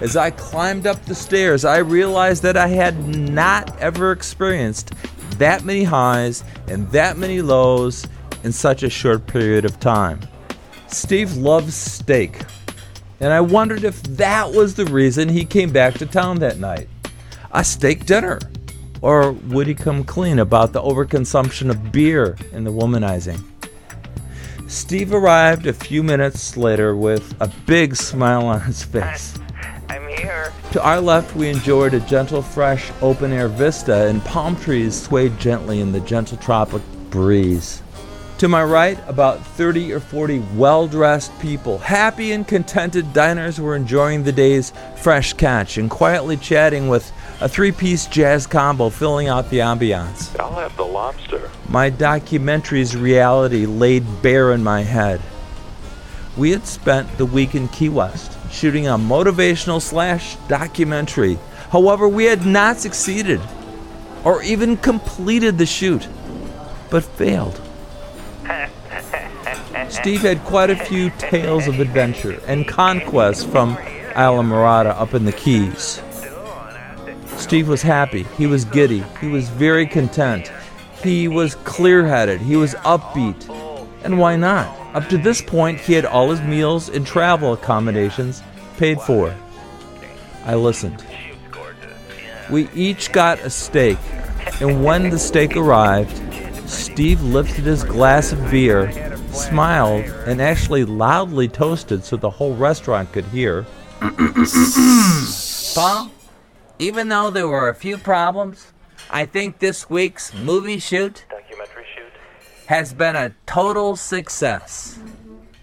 [0.00, 4.94] As I climbed up the stairs, I realized that I had not ever experienced
[5.36, 8.06] that many highs and that many lows
[8.44, 10.20] in such a short period of time.
[10.86, 12.40] Steve loves steak,
[13.20, 16.88] and I wondered if that was the reason he came back to town that night.
[17.50, 18.38] A steak dinner.
[19.04, 23.38] Or would he come clean about the overconsumption of beer and the womanizing?
[24.66, 29.34] Steve arrived a few minutes later with a big smile on his face.
[29.90, 30.54] I'm here.
[30.72, 35.38] To our left, we enjoyed a gentle, fresh, open air vista, and palm trees swayed
[35.38, 37.82] gently in the gentle tropic breeze.
[38.38, 43.76] To my right, about 30 or 40 well dressed people, happy and contented diners, were
[43.76, 47.12] enjoying the day's fresh catch and quietly chatting with
[47.44, 50.34] a three piece jazz combo filling out the ambiance.
[50.40, 51.50] I'll have the lobster.
[51.68, 55.20] My documentary's reality laid bare in my head.
[56.38, 61.38] We had spent the week in Key West shooting a motivational slash documentary.
[61.70, 63.42] However, we had not succeeded
[64.24, 66.08] or even completed the shoot,
[66.90, 67.60] but failed.
[69.90, 75.32] Steve had quite a few tales of adventure and conquest from Islamorada up in the
[75.32, 76.00] Keys.
[77.44, 78.22] Steve was happy.
[78.38, 79.04] He was giddy.
[79.20, 80.50] He was very content.
[81.02, 82.40] He was clear headed.
[82.40, 83.50] He was upbeat.
[84.02, 84.74] And why not?
[84.96, 88.42] Up to this point, he had all his meals and travel accommodations
[88.78, 89.36] paid for.
[90.46, 91.04] I listened.
[92.50, 93.98] We each got a steak,
[94.62, 96.16] and when the steak arrived,
[96.66, 98.90] Steve lifted his glass of beer,
[99.32, 103.66] smiled, and actually loudly toasted so the whole restaurant could hear.
[106.78, 108.72] even though there were a few problems,
[109.10, 112.12] I think this week's movie shoot Documentary shoot.
[112.66, 114.98] has been a total success.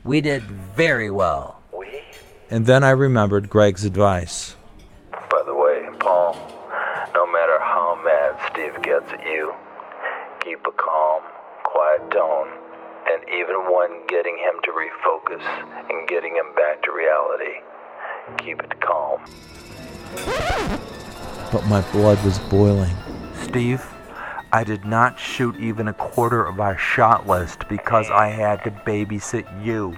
[0.04, 1.62] We did very well.
[1.78, 2.02] We?
[2.50, 4.56] And then I remembered Greg's advice.
[5.12, 6.36] By the way, Paul,
[7.14, 9.54] no matter how mad Steve gets at you,
[10.44, 11.22] keep a calm,
[11.64, 12.50] quiet tone,
[13.10, 15.44] and even when getting him to refocus
[15.90, 17.62] and getting him back to reality,
[18.38, 19.22] keep it calm.
[21.52, 22.96] But my blood was boiling.
[23.44, 23.86] Steve,
[24.54, 28.72] I did not shoot even a quarter of our shot list because I had to
[28.72, 29.98] babysit you.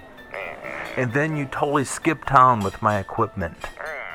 [0.96, 3.58] And then you totally skipped town with my equipment.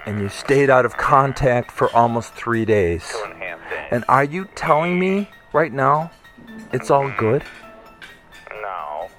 [0.06, 3.08] And you stayed out of contact for almost three days.
[3.08, 3.88] Two and a half days.
[3.90, 6.10] And are you telling me right now
[6.72, 7.42] it's all good?
[8.50, 9.10] No.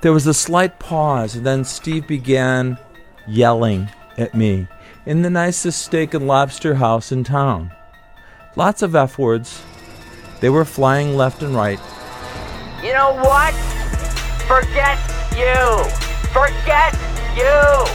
[0.00, 2.78] There was a slight pause, and then Steve began
[3.26, 4.68] yelling at me
[5.06, 7.72] in the nicest steak and lobster house in town.
[8.56, 9.62] Lots of F words.
[10.40, 11.80] They were flying left and right.
[12.82, 13.54] You know what?
[14.46, 14.98] Forget
[15.36, 15.84] you!
[16.30, 16.92] Forget
[17.36, 17.86] you!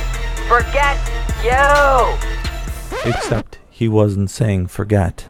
[0.47, 0.97] Forget
[1.43, 3.09] you!
[3.09, 5.29] Except he wasn't saying forget.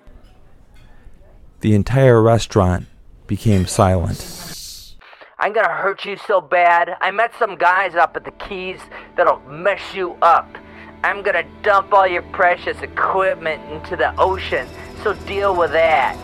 [1.61, 2.85] The entire restaurant
[3.25, 4.95] became silent.
[5.39, 6.95] I'm gonna hurt you so bad.
[7.01, 8.79] I met some guys up at the Keys
[9.15, 10.47] that'll mess you up.
[11.03, 14.67] I'm gonna dump all your precious equipment into the ocean,
[15.03, 16.15] so deal with that.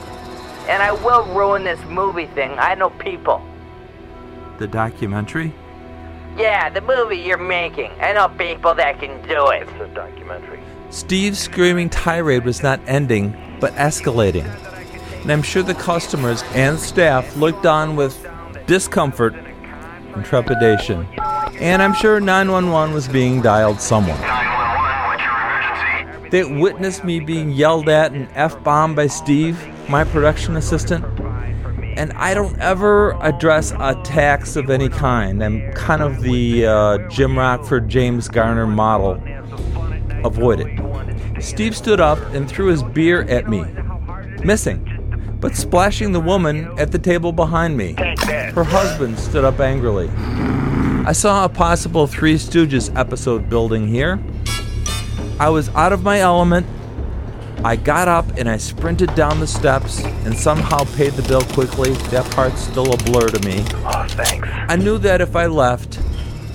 [0.67, 2.51] And I will ruin this movie thing.
[2.57, 3.45] I know people.
[4.57, 5.53] The documentary?
[6.37, 7.91] Yeah, the movie you're making.
[7.99, 9.67] I know people that can do it.
[9.67, 10.59] It's a documentary.
[10.89, 14.45] Steve's screaming tirade was not ending, but escalating.
[15.21, 18.27] And I'm sure the customers and staff looked on with
[18.65, 21.05] discomfort and trepidation.
[21.59, 24.42] And I'm sure 911 was being dialed somewhere.
[26.33, 26.53] 911, what's your emergency?
[26.53, 31.05] They witnessed me being yelled at and F bombed by Steve, my production assistant.
[31.95, 35.43] And I don't ever address attacks of any kind.
[35.43, 39.21] I'm kind of the uh, Jim Rockford, James Garner model.
[40.25, 41.43] Avoid it.
[41.43, 43.63] Steve stood up and threw his beer at me,
[44.43, 47.93] missing, but splashing the woman at the table behind me.
[47.93, 50.09] Her husband stood up angrily.
[51.05, 54.19] I saw a possible Three Stooges episode building here.
[55.39, 56.67] I was out of my element.
[57.63, 61.91] I got up and I sprinted down the steps and somehow paid the bill quickly.
[62.11, 63.63] That part's still a blur to me.
[63.85, 64.47] Oh, thanks.
[64.51, 65.99] I knew that if I left,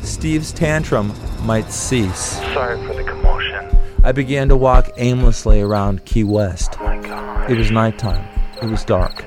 [0.02, 1.12] Steve's tantrum
[1.44, 2.36] might cease.
[2.52, 3.76] Sorry for the commotion.
[4.04, 6.76] I began to walk aimlessly around Key West.
[6.78, 7.50] Oh my god.
[7.50, 8.26] It was nighttime.
[8.62, 9.24] It was dark.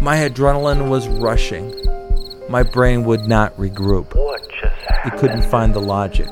[0.00, 1.74] My adrenaline was rushing.
[2.48, 4.14] My brain would not regroup.
[4.14, 4.74] What just
[5.04, 6.28] It couldn't find the logic.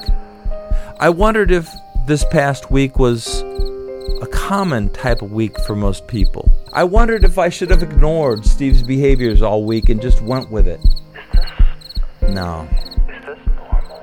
[0.99, 1.69] I wondered if
[2.07, 3.41] this past week was
[4.21, 6.53] a common type of week for most people.
[6.75, 10.69] I wondered if I should have ignored Steve's behaviors all week and just went with
[10.69, 10.81] it.
[12.29, 12.69] No.
[13.09, 14.03] Is this normal?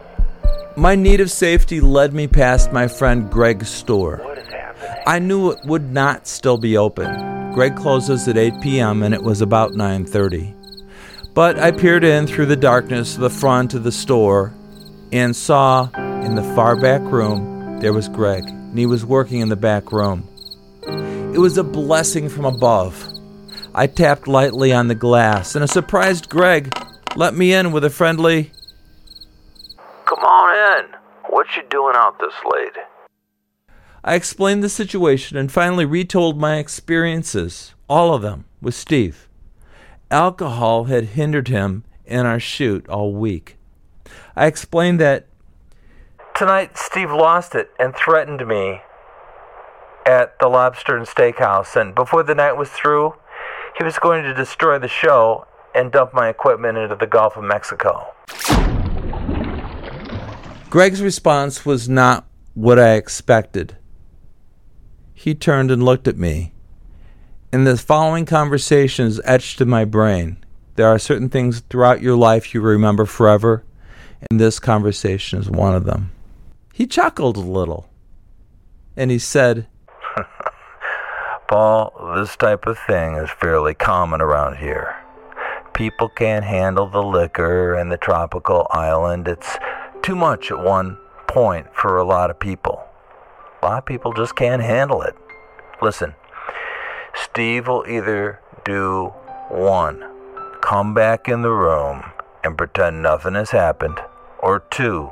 [0.75, 4.25] My need of safety led me past my friend Greg's store.
[5.05, 7.53] I knew it would not still be open.
[7.53, 9.03] Greg closes at 8 p.m.
[9.03, 10.55] and it was about 9:30.
[11.35, 14.53] But I peered in through the darkness of the front of the store
[15.11, 15.89] and saw
[16.23, 17.50] in the far back room
[17.81, 20.27] there was Greg, and he was working in the back room.
[21.33, 23.07] It was a blessing from above.
[23.73, 26.71] I tapped lightly on the glass, and a surprised Greg
[27.15, 28.51] let me in with a friendly,
[30.05, 30.95] Come on in.
[31.29, 32.77] What you doing out this late?
[34.03, 39.27] I explained the situation and finally retold my experiences, all of them, with Steve.
[40.09, 43.57] Alcohol had hindered him in our shoot all week.
[44.35, 45.27] I explained that
[46.41, 48.81] Tonight, Steve lost it and threatened me
[50.07, 51.79] at the Lobster and Steakhouse.
[51.79, 53.13] And before the night was through,
[53.77, 57.43] he was going to destroy the show and dump my equipment into the Gulf of
[57.43, 58.11] Mexico.
[60.71, 62.25] Greg's response was not
[62.55, 63.77] what I expected.
[65.13, 66.53] He turned and looked at me.
[67.53, 70.43] And the following conversation is etched in my brain.
[70.75, 73.63] There are certain things throughout your life you remember forever,
[74.31, 76.09] and this conversation is one of them.
[76.73, 77.89] He chuckled a little,
[78.95, 79.67] and he said,
[81.47, 84.95] Paul, this type of thing is fairly common around here.
[85.73, 89.27] People can't handle the liquor and the tropical island.
[89.27, 89.57] It's
[90.01, 90.97] too much at one
[91.27, 92.83] point for a lot of people.
[93.61, 95.15] A lot of people just can't handle it.
[95.81, 96.15] Listen,
[97.13, 99.13] Steve will either do
[99.49, 100.05] one,
[100.61, 102.03] come back in the room
[102.43, 103.99] and pretend nothing has happened,
[104.39, 105.11] or two,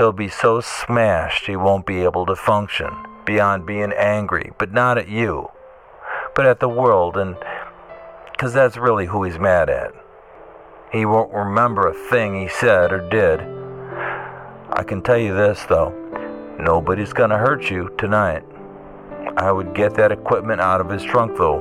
[0.00, 2.88] he'll be so smashed he won't be able to function
[3.26, 5.46] beyond being angry, but not at you,
[6.34, 7.36] but at the world, and
[8.32, 9.92] because that's really who he's mad at.
[10.90, 13.40] He won't remember a thing he said or did.
[14.72, 15.94] I can tell you this, though
[16.58, 18.42] nobody's gonna hurt you tonight.
[19.36, 21.60] I would get that equipment out of his trunk, though.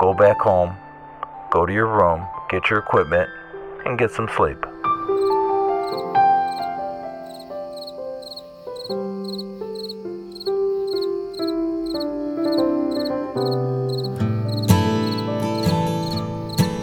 [0.00, 0.74] Go back home,
[1.52, 3.30] go to your room, get your equipment,
[3.86, 4.58] and get some sleep.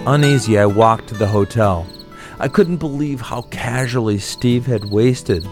[0.10, 1.86] Uneasy, I walked to the hotel.
[2.40, 5.48] I couldn't believe how casually Steve had wasted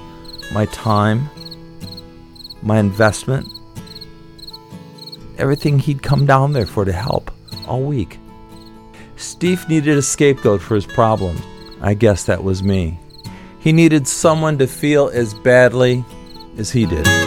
[0.51, 1.29] my time,
[2.63, 3.47] my investment,
[5.37, 7.29] everything he'd come down there for to help
[7.67, 8.17] all week.
[9.15, 11.39] Steve needed a scapegoat for his problems.
[11.79, 12.99] I guess that was me.
[13.59, 16.03] He needed someone to feel as badly
[16.57, 17.26] as he did.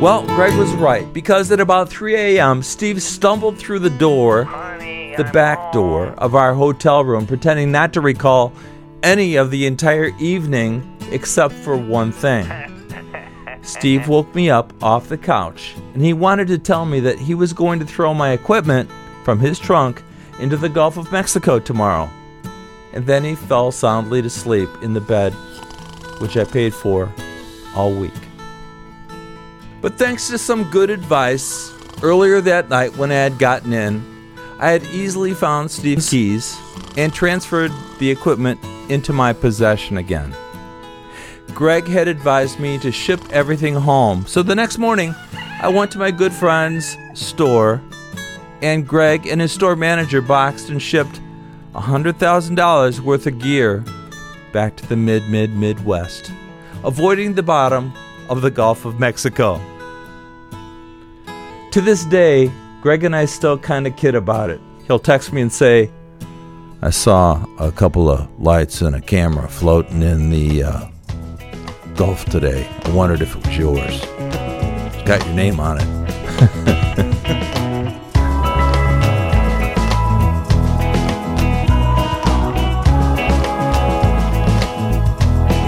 [0.00, 4.44] Well, Greg was right because at about 3 a.m., Steve stumbled through the door,
[5.16, 8.52] the back door of our hotel room, pretending not to recall
[9.02, 12.46] any of the entire evening except for one thing.
[13.62, 17.34] Steve woke me up off the couch and he wanted to tell me that he
[17.34, 18.90] was going to throw my equipment
[19.24, 20.02] from his trunk
[20.38, 22.10] into the Gulf of Mexico tomorrow.
[22.92, 25.32] And then he fell soundly to sleep in the bed,
[26.20, 27.10] which I paid for
[27.74, 28.12] all week.
[29.80, 31.72] But thanks to some good advice,
[32.02, 34.02] earlier that night when I had gotten in,
[34.58, 36.58] I had easily found Steve's keys
[36.96, 38.58] and transferred the equipment
[38.88, 40.34] into my possession again.
[41.54, 45.14] Greg had advised me to ship everything home, so the next morning
[45.60, 47.82] I went to my good friend's store,
[48.62, 51.20] and Greg and his store manager boxed and shipped
[51.74, 53.84] $100,000 worth of gear
[54.52, 56.32] back to the mid mid Midwest,
[56.82, 57.92] avoiding the bottom
[58.28, 59.60] of the Gulf of Mexico.
[61.72, 62.50] To this day,
[62.80, 64.60] Greg and I still kind of kid about it.
[64.86, 65.90] He'll text me and say,
[66.82, 70.88] I saw a couple of lights and a camera floating in the uh,
[71.96, 72.68] Gulf today.
[72.84, 74.02] I wondered if it was yours.
[74.02, 75.86] It's got your name on it.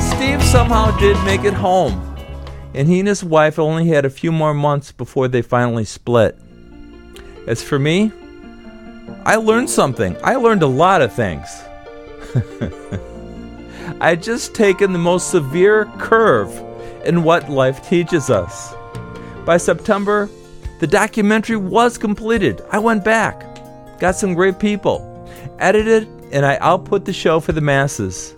[0.00, 2.07] Steve somehow did make it home
[2.78, 6.38] and he and his wife only had a few more months before they finally split.
[7.48, 8.12] As for me,
[9.24, 10.16] I learned something.
[10.22, 11.48] I learned a lot of things.
[14.00, 16.56] I just taken the most severe curve
[17.04, 18.72] in what life teaches us.
[19.44, 20.30] By September,
[20.78, 22.62] the documentary was completed.
[22.70, 23.58] I went back,
[23.98, 28.34] got some great people, edited, and I output the show for the masses.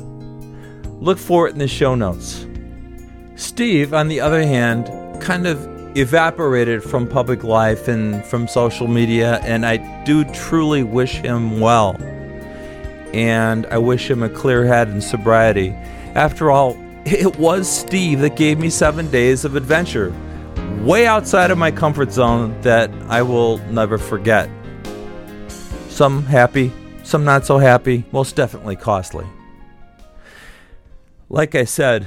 [0.99, 2.47] Look for it in the show notes.
[3.41, 4.87] Steve, on the other hand,
[5.23, 5.67] kind of
[5.97, 11.97] evaporated from public life and from social media, and I do truly wish him well.
[13.15, 15.71] And I wish him a clear head and sobriety.
[16.15, 16.77] After all,
[17.07, 20.15] it was Steve that gave me seven days of adventure,
[20.83, 24.51] way outside of my comfort zone that I will never forget.
[25.89, 26.71] Some happy,
[27.05, 29.27] some not so happy, most definitely costly.
[31.31, 32.07] Like I said,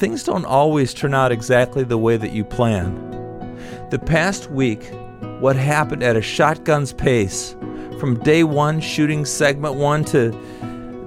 [0.00, 2.96] things don't always turn out exactly the way that you plan.
[3.90, 4.90] The past week,
[5.40, 7.54] what happened at a shotgun's pace,
[8.00, 10.32] from day one shooting segment one to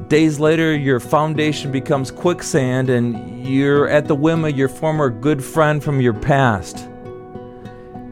[0.09, 5.43] Days later, your foundation becomes quicksand and you're at the whim of your former good
[5.43, 6.87] friend from your past.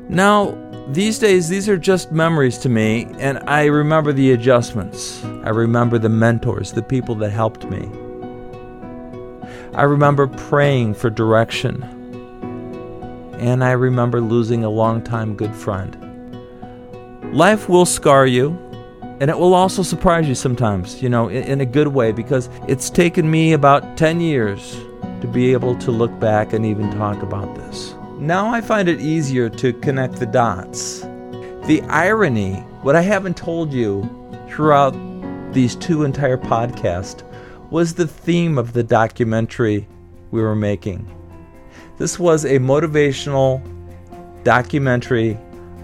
[0.09, 0.57] Now,
[0.87, 5.23] these days, these are just memories to me, and I remember the adjustments.
[5.43, 7.87] I remember the mentors, the people that helped me.
[9.73, 11.81] I remember praying for direction.
[13.39, 15.97] And I remember losing a longtime good friend.
[17.33, 18.49] Life will scar you,
[19.21, 22.49] and it will also surprise you sometimes, you know, in, in, a good way, because
[22.67, 24.75] it's taken me about 10 years
[25.21, 27.95] to be able to look back and even talk about this.
[28.17, 30.99] Now I find it easier to connect the dots.
[31.67, 34.03] The irony, what I haven't told you
[34.49, 34.91] throughout
[35.53, 37.23] these two entire podcasts,
[37.71, 39.87] was the theme of the documentary
[40.29, 41.09] we were making.
[41.97, 43.61] This was a motivational
[44.43, 45.37] documentary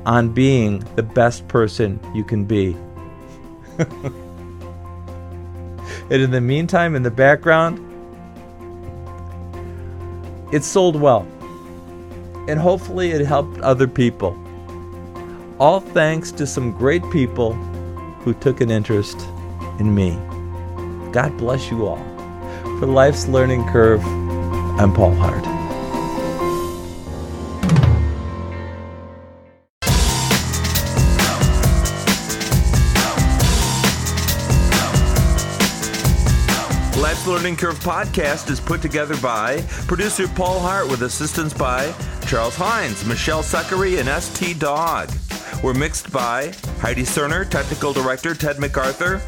[0.05, 2.75] on being the best person you can be.
[3.77, 4.13] and
[6.11, 7.79] in the meantime, in the background,
[10.53, 11.25] it sold well.
[12.49, 14.37] And hopefully, it helped other people.
[15.59, 17.53] All thanks to some great people
[18.23, 19.17] who took an interest
[19.79, 20.19] in me.
[21.17, 21.97] God bless you all.
[22.77, 24.05] For Life's Learning Curve,
[24.79, 25.43] I'm Paul Hart.
[36.95, 41.95] Life's Learning Curve podcast is put together by producer Paul Hart with assistance by
[42.27, 45.09] Charles Hines, Michelle Suckery, and ST Dog.
[45.63, 49.19] We're mixed by Heidi Cerner, technical director Ted MacArthur,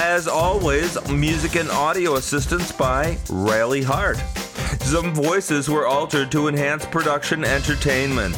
[0.00, 4.16] as always, music and audio assistance by Riley Hart.
[4.80, 8.34] Some voices were altered to enhance production entertainment.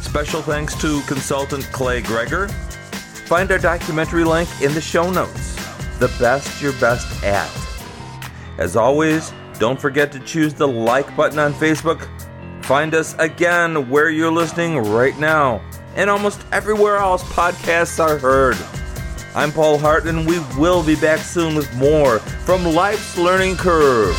[0.01, 2.51] Special thanks to consultant Clay Greger.
[3.27, 5.55] Find our documentary link in the show notes.
[5.97, 7.49] The best you're best at.
[8.59, 12.07] As always, don't forget to choose the like button on Facebook
[12.63, 15.61] Find us again where you're listening right now
[15.95, 18.57] and almost everywhere else podcasts are heard.
[19.35, 24.15] I'm Paul Hart, and we will be back soon with more from Life's Learning Curve.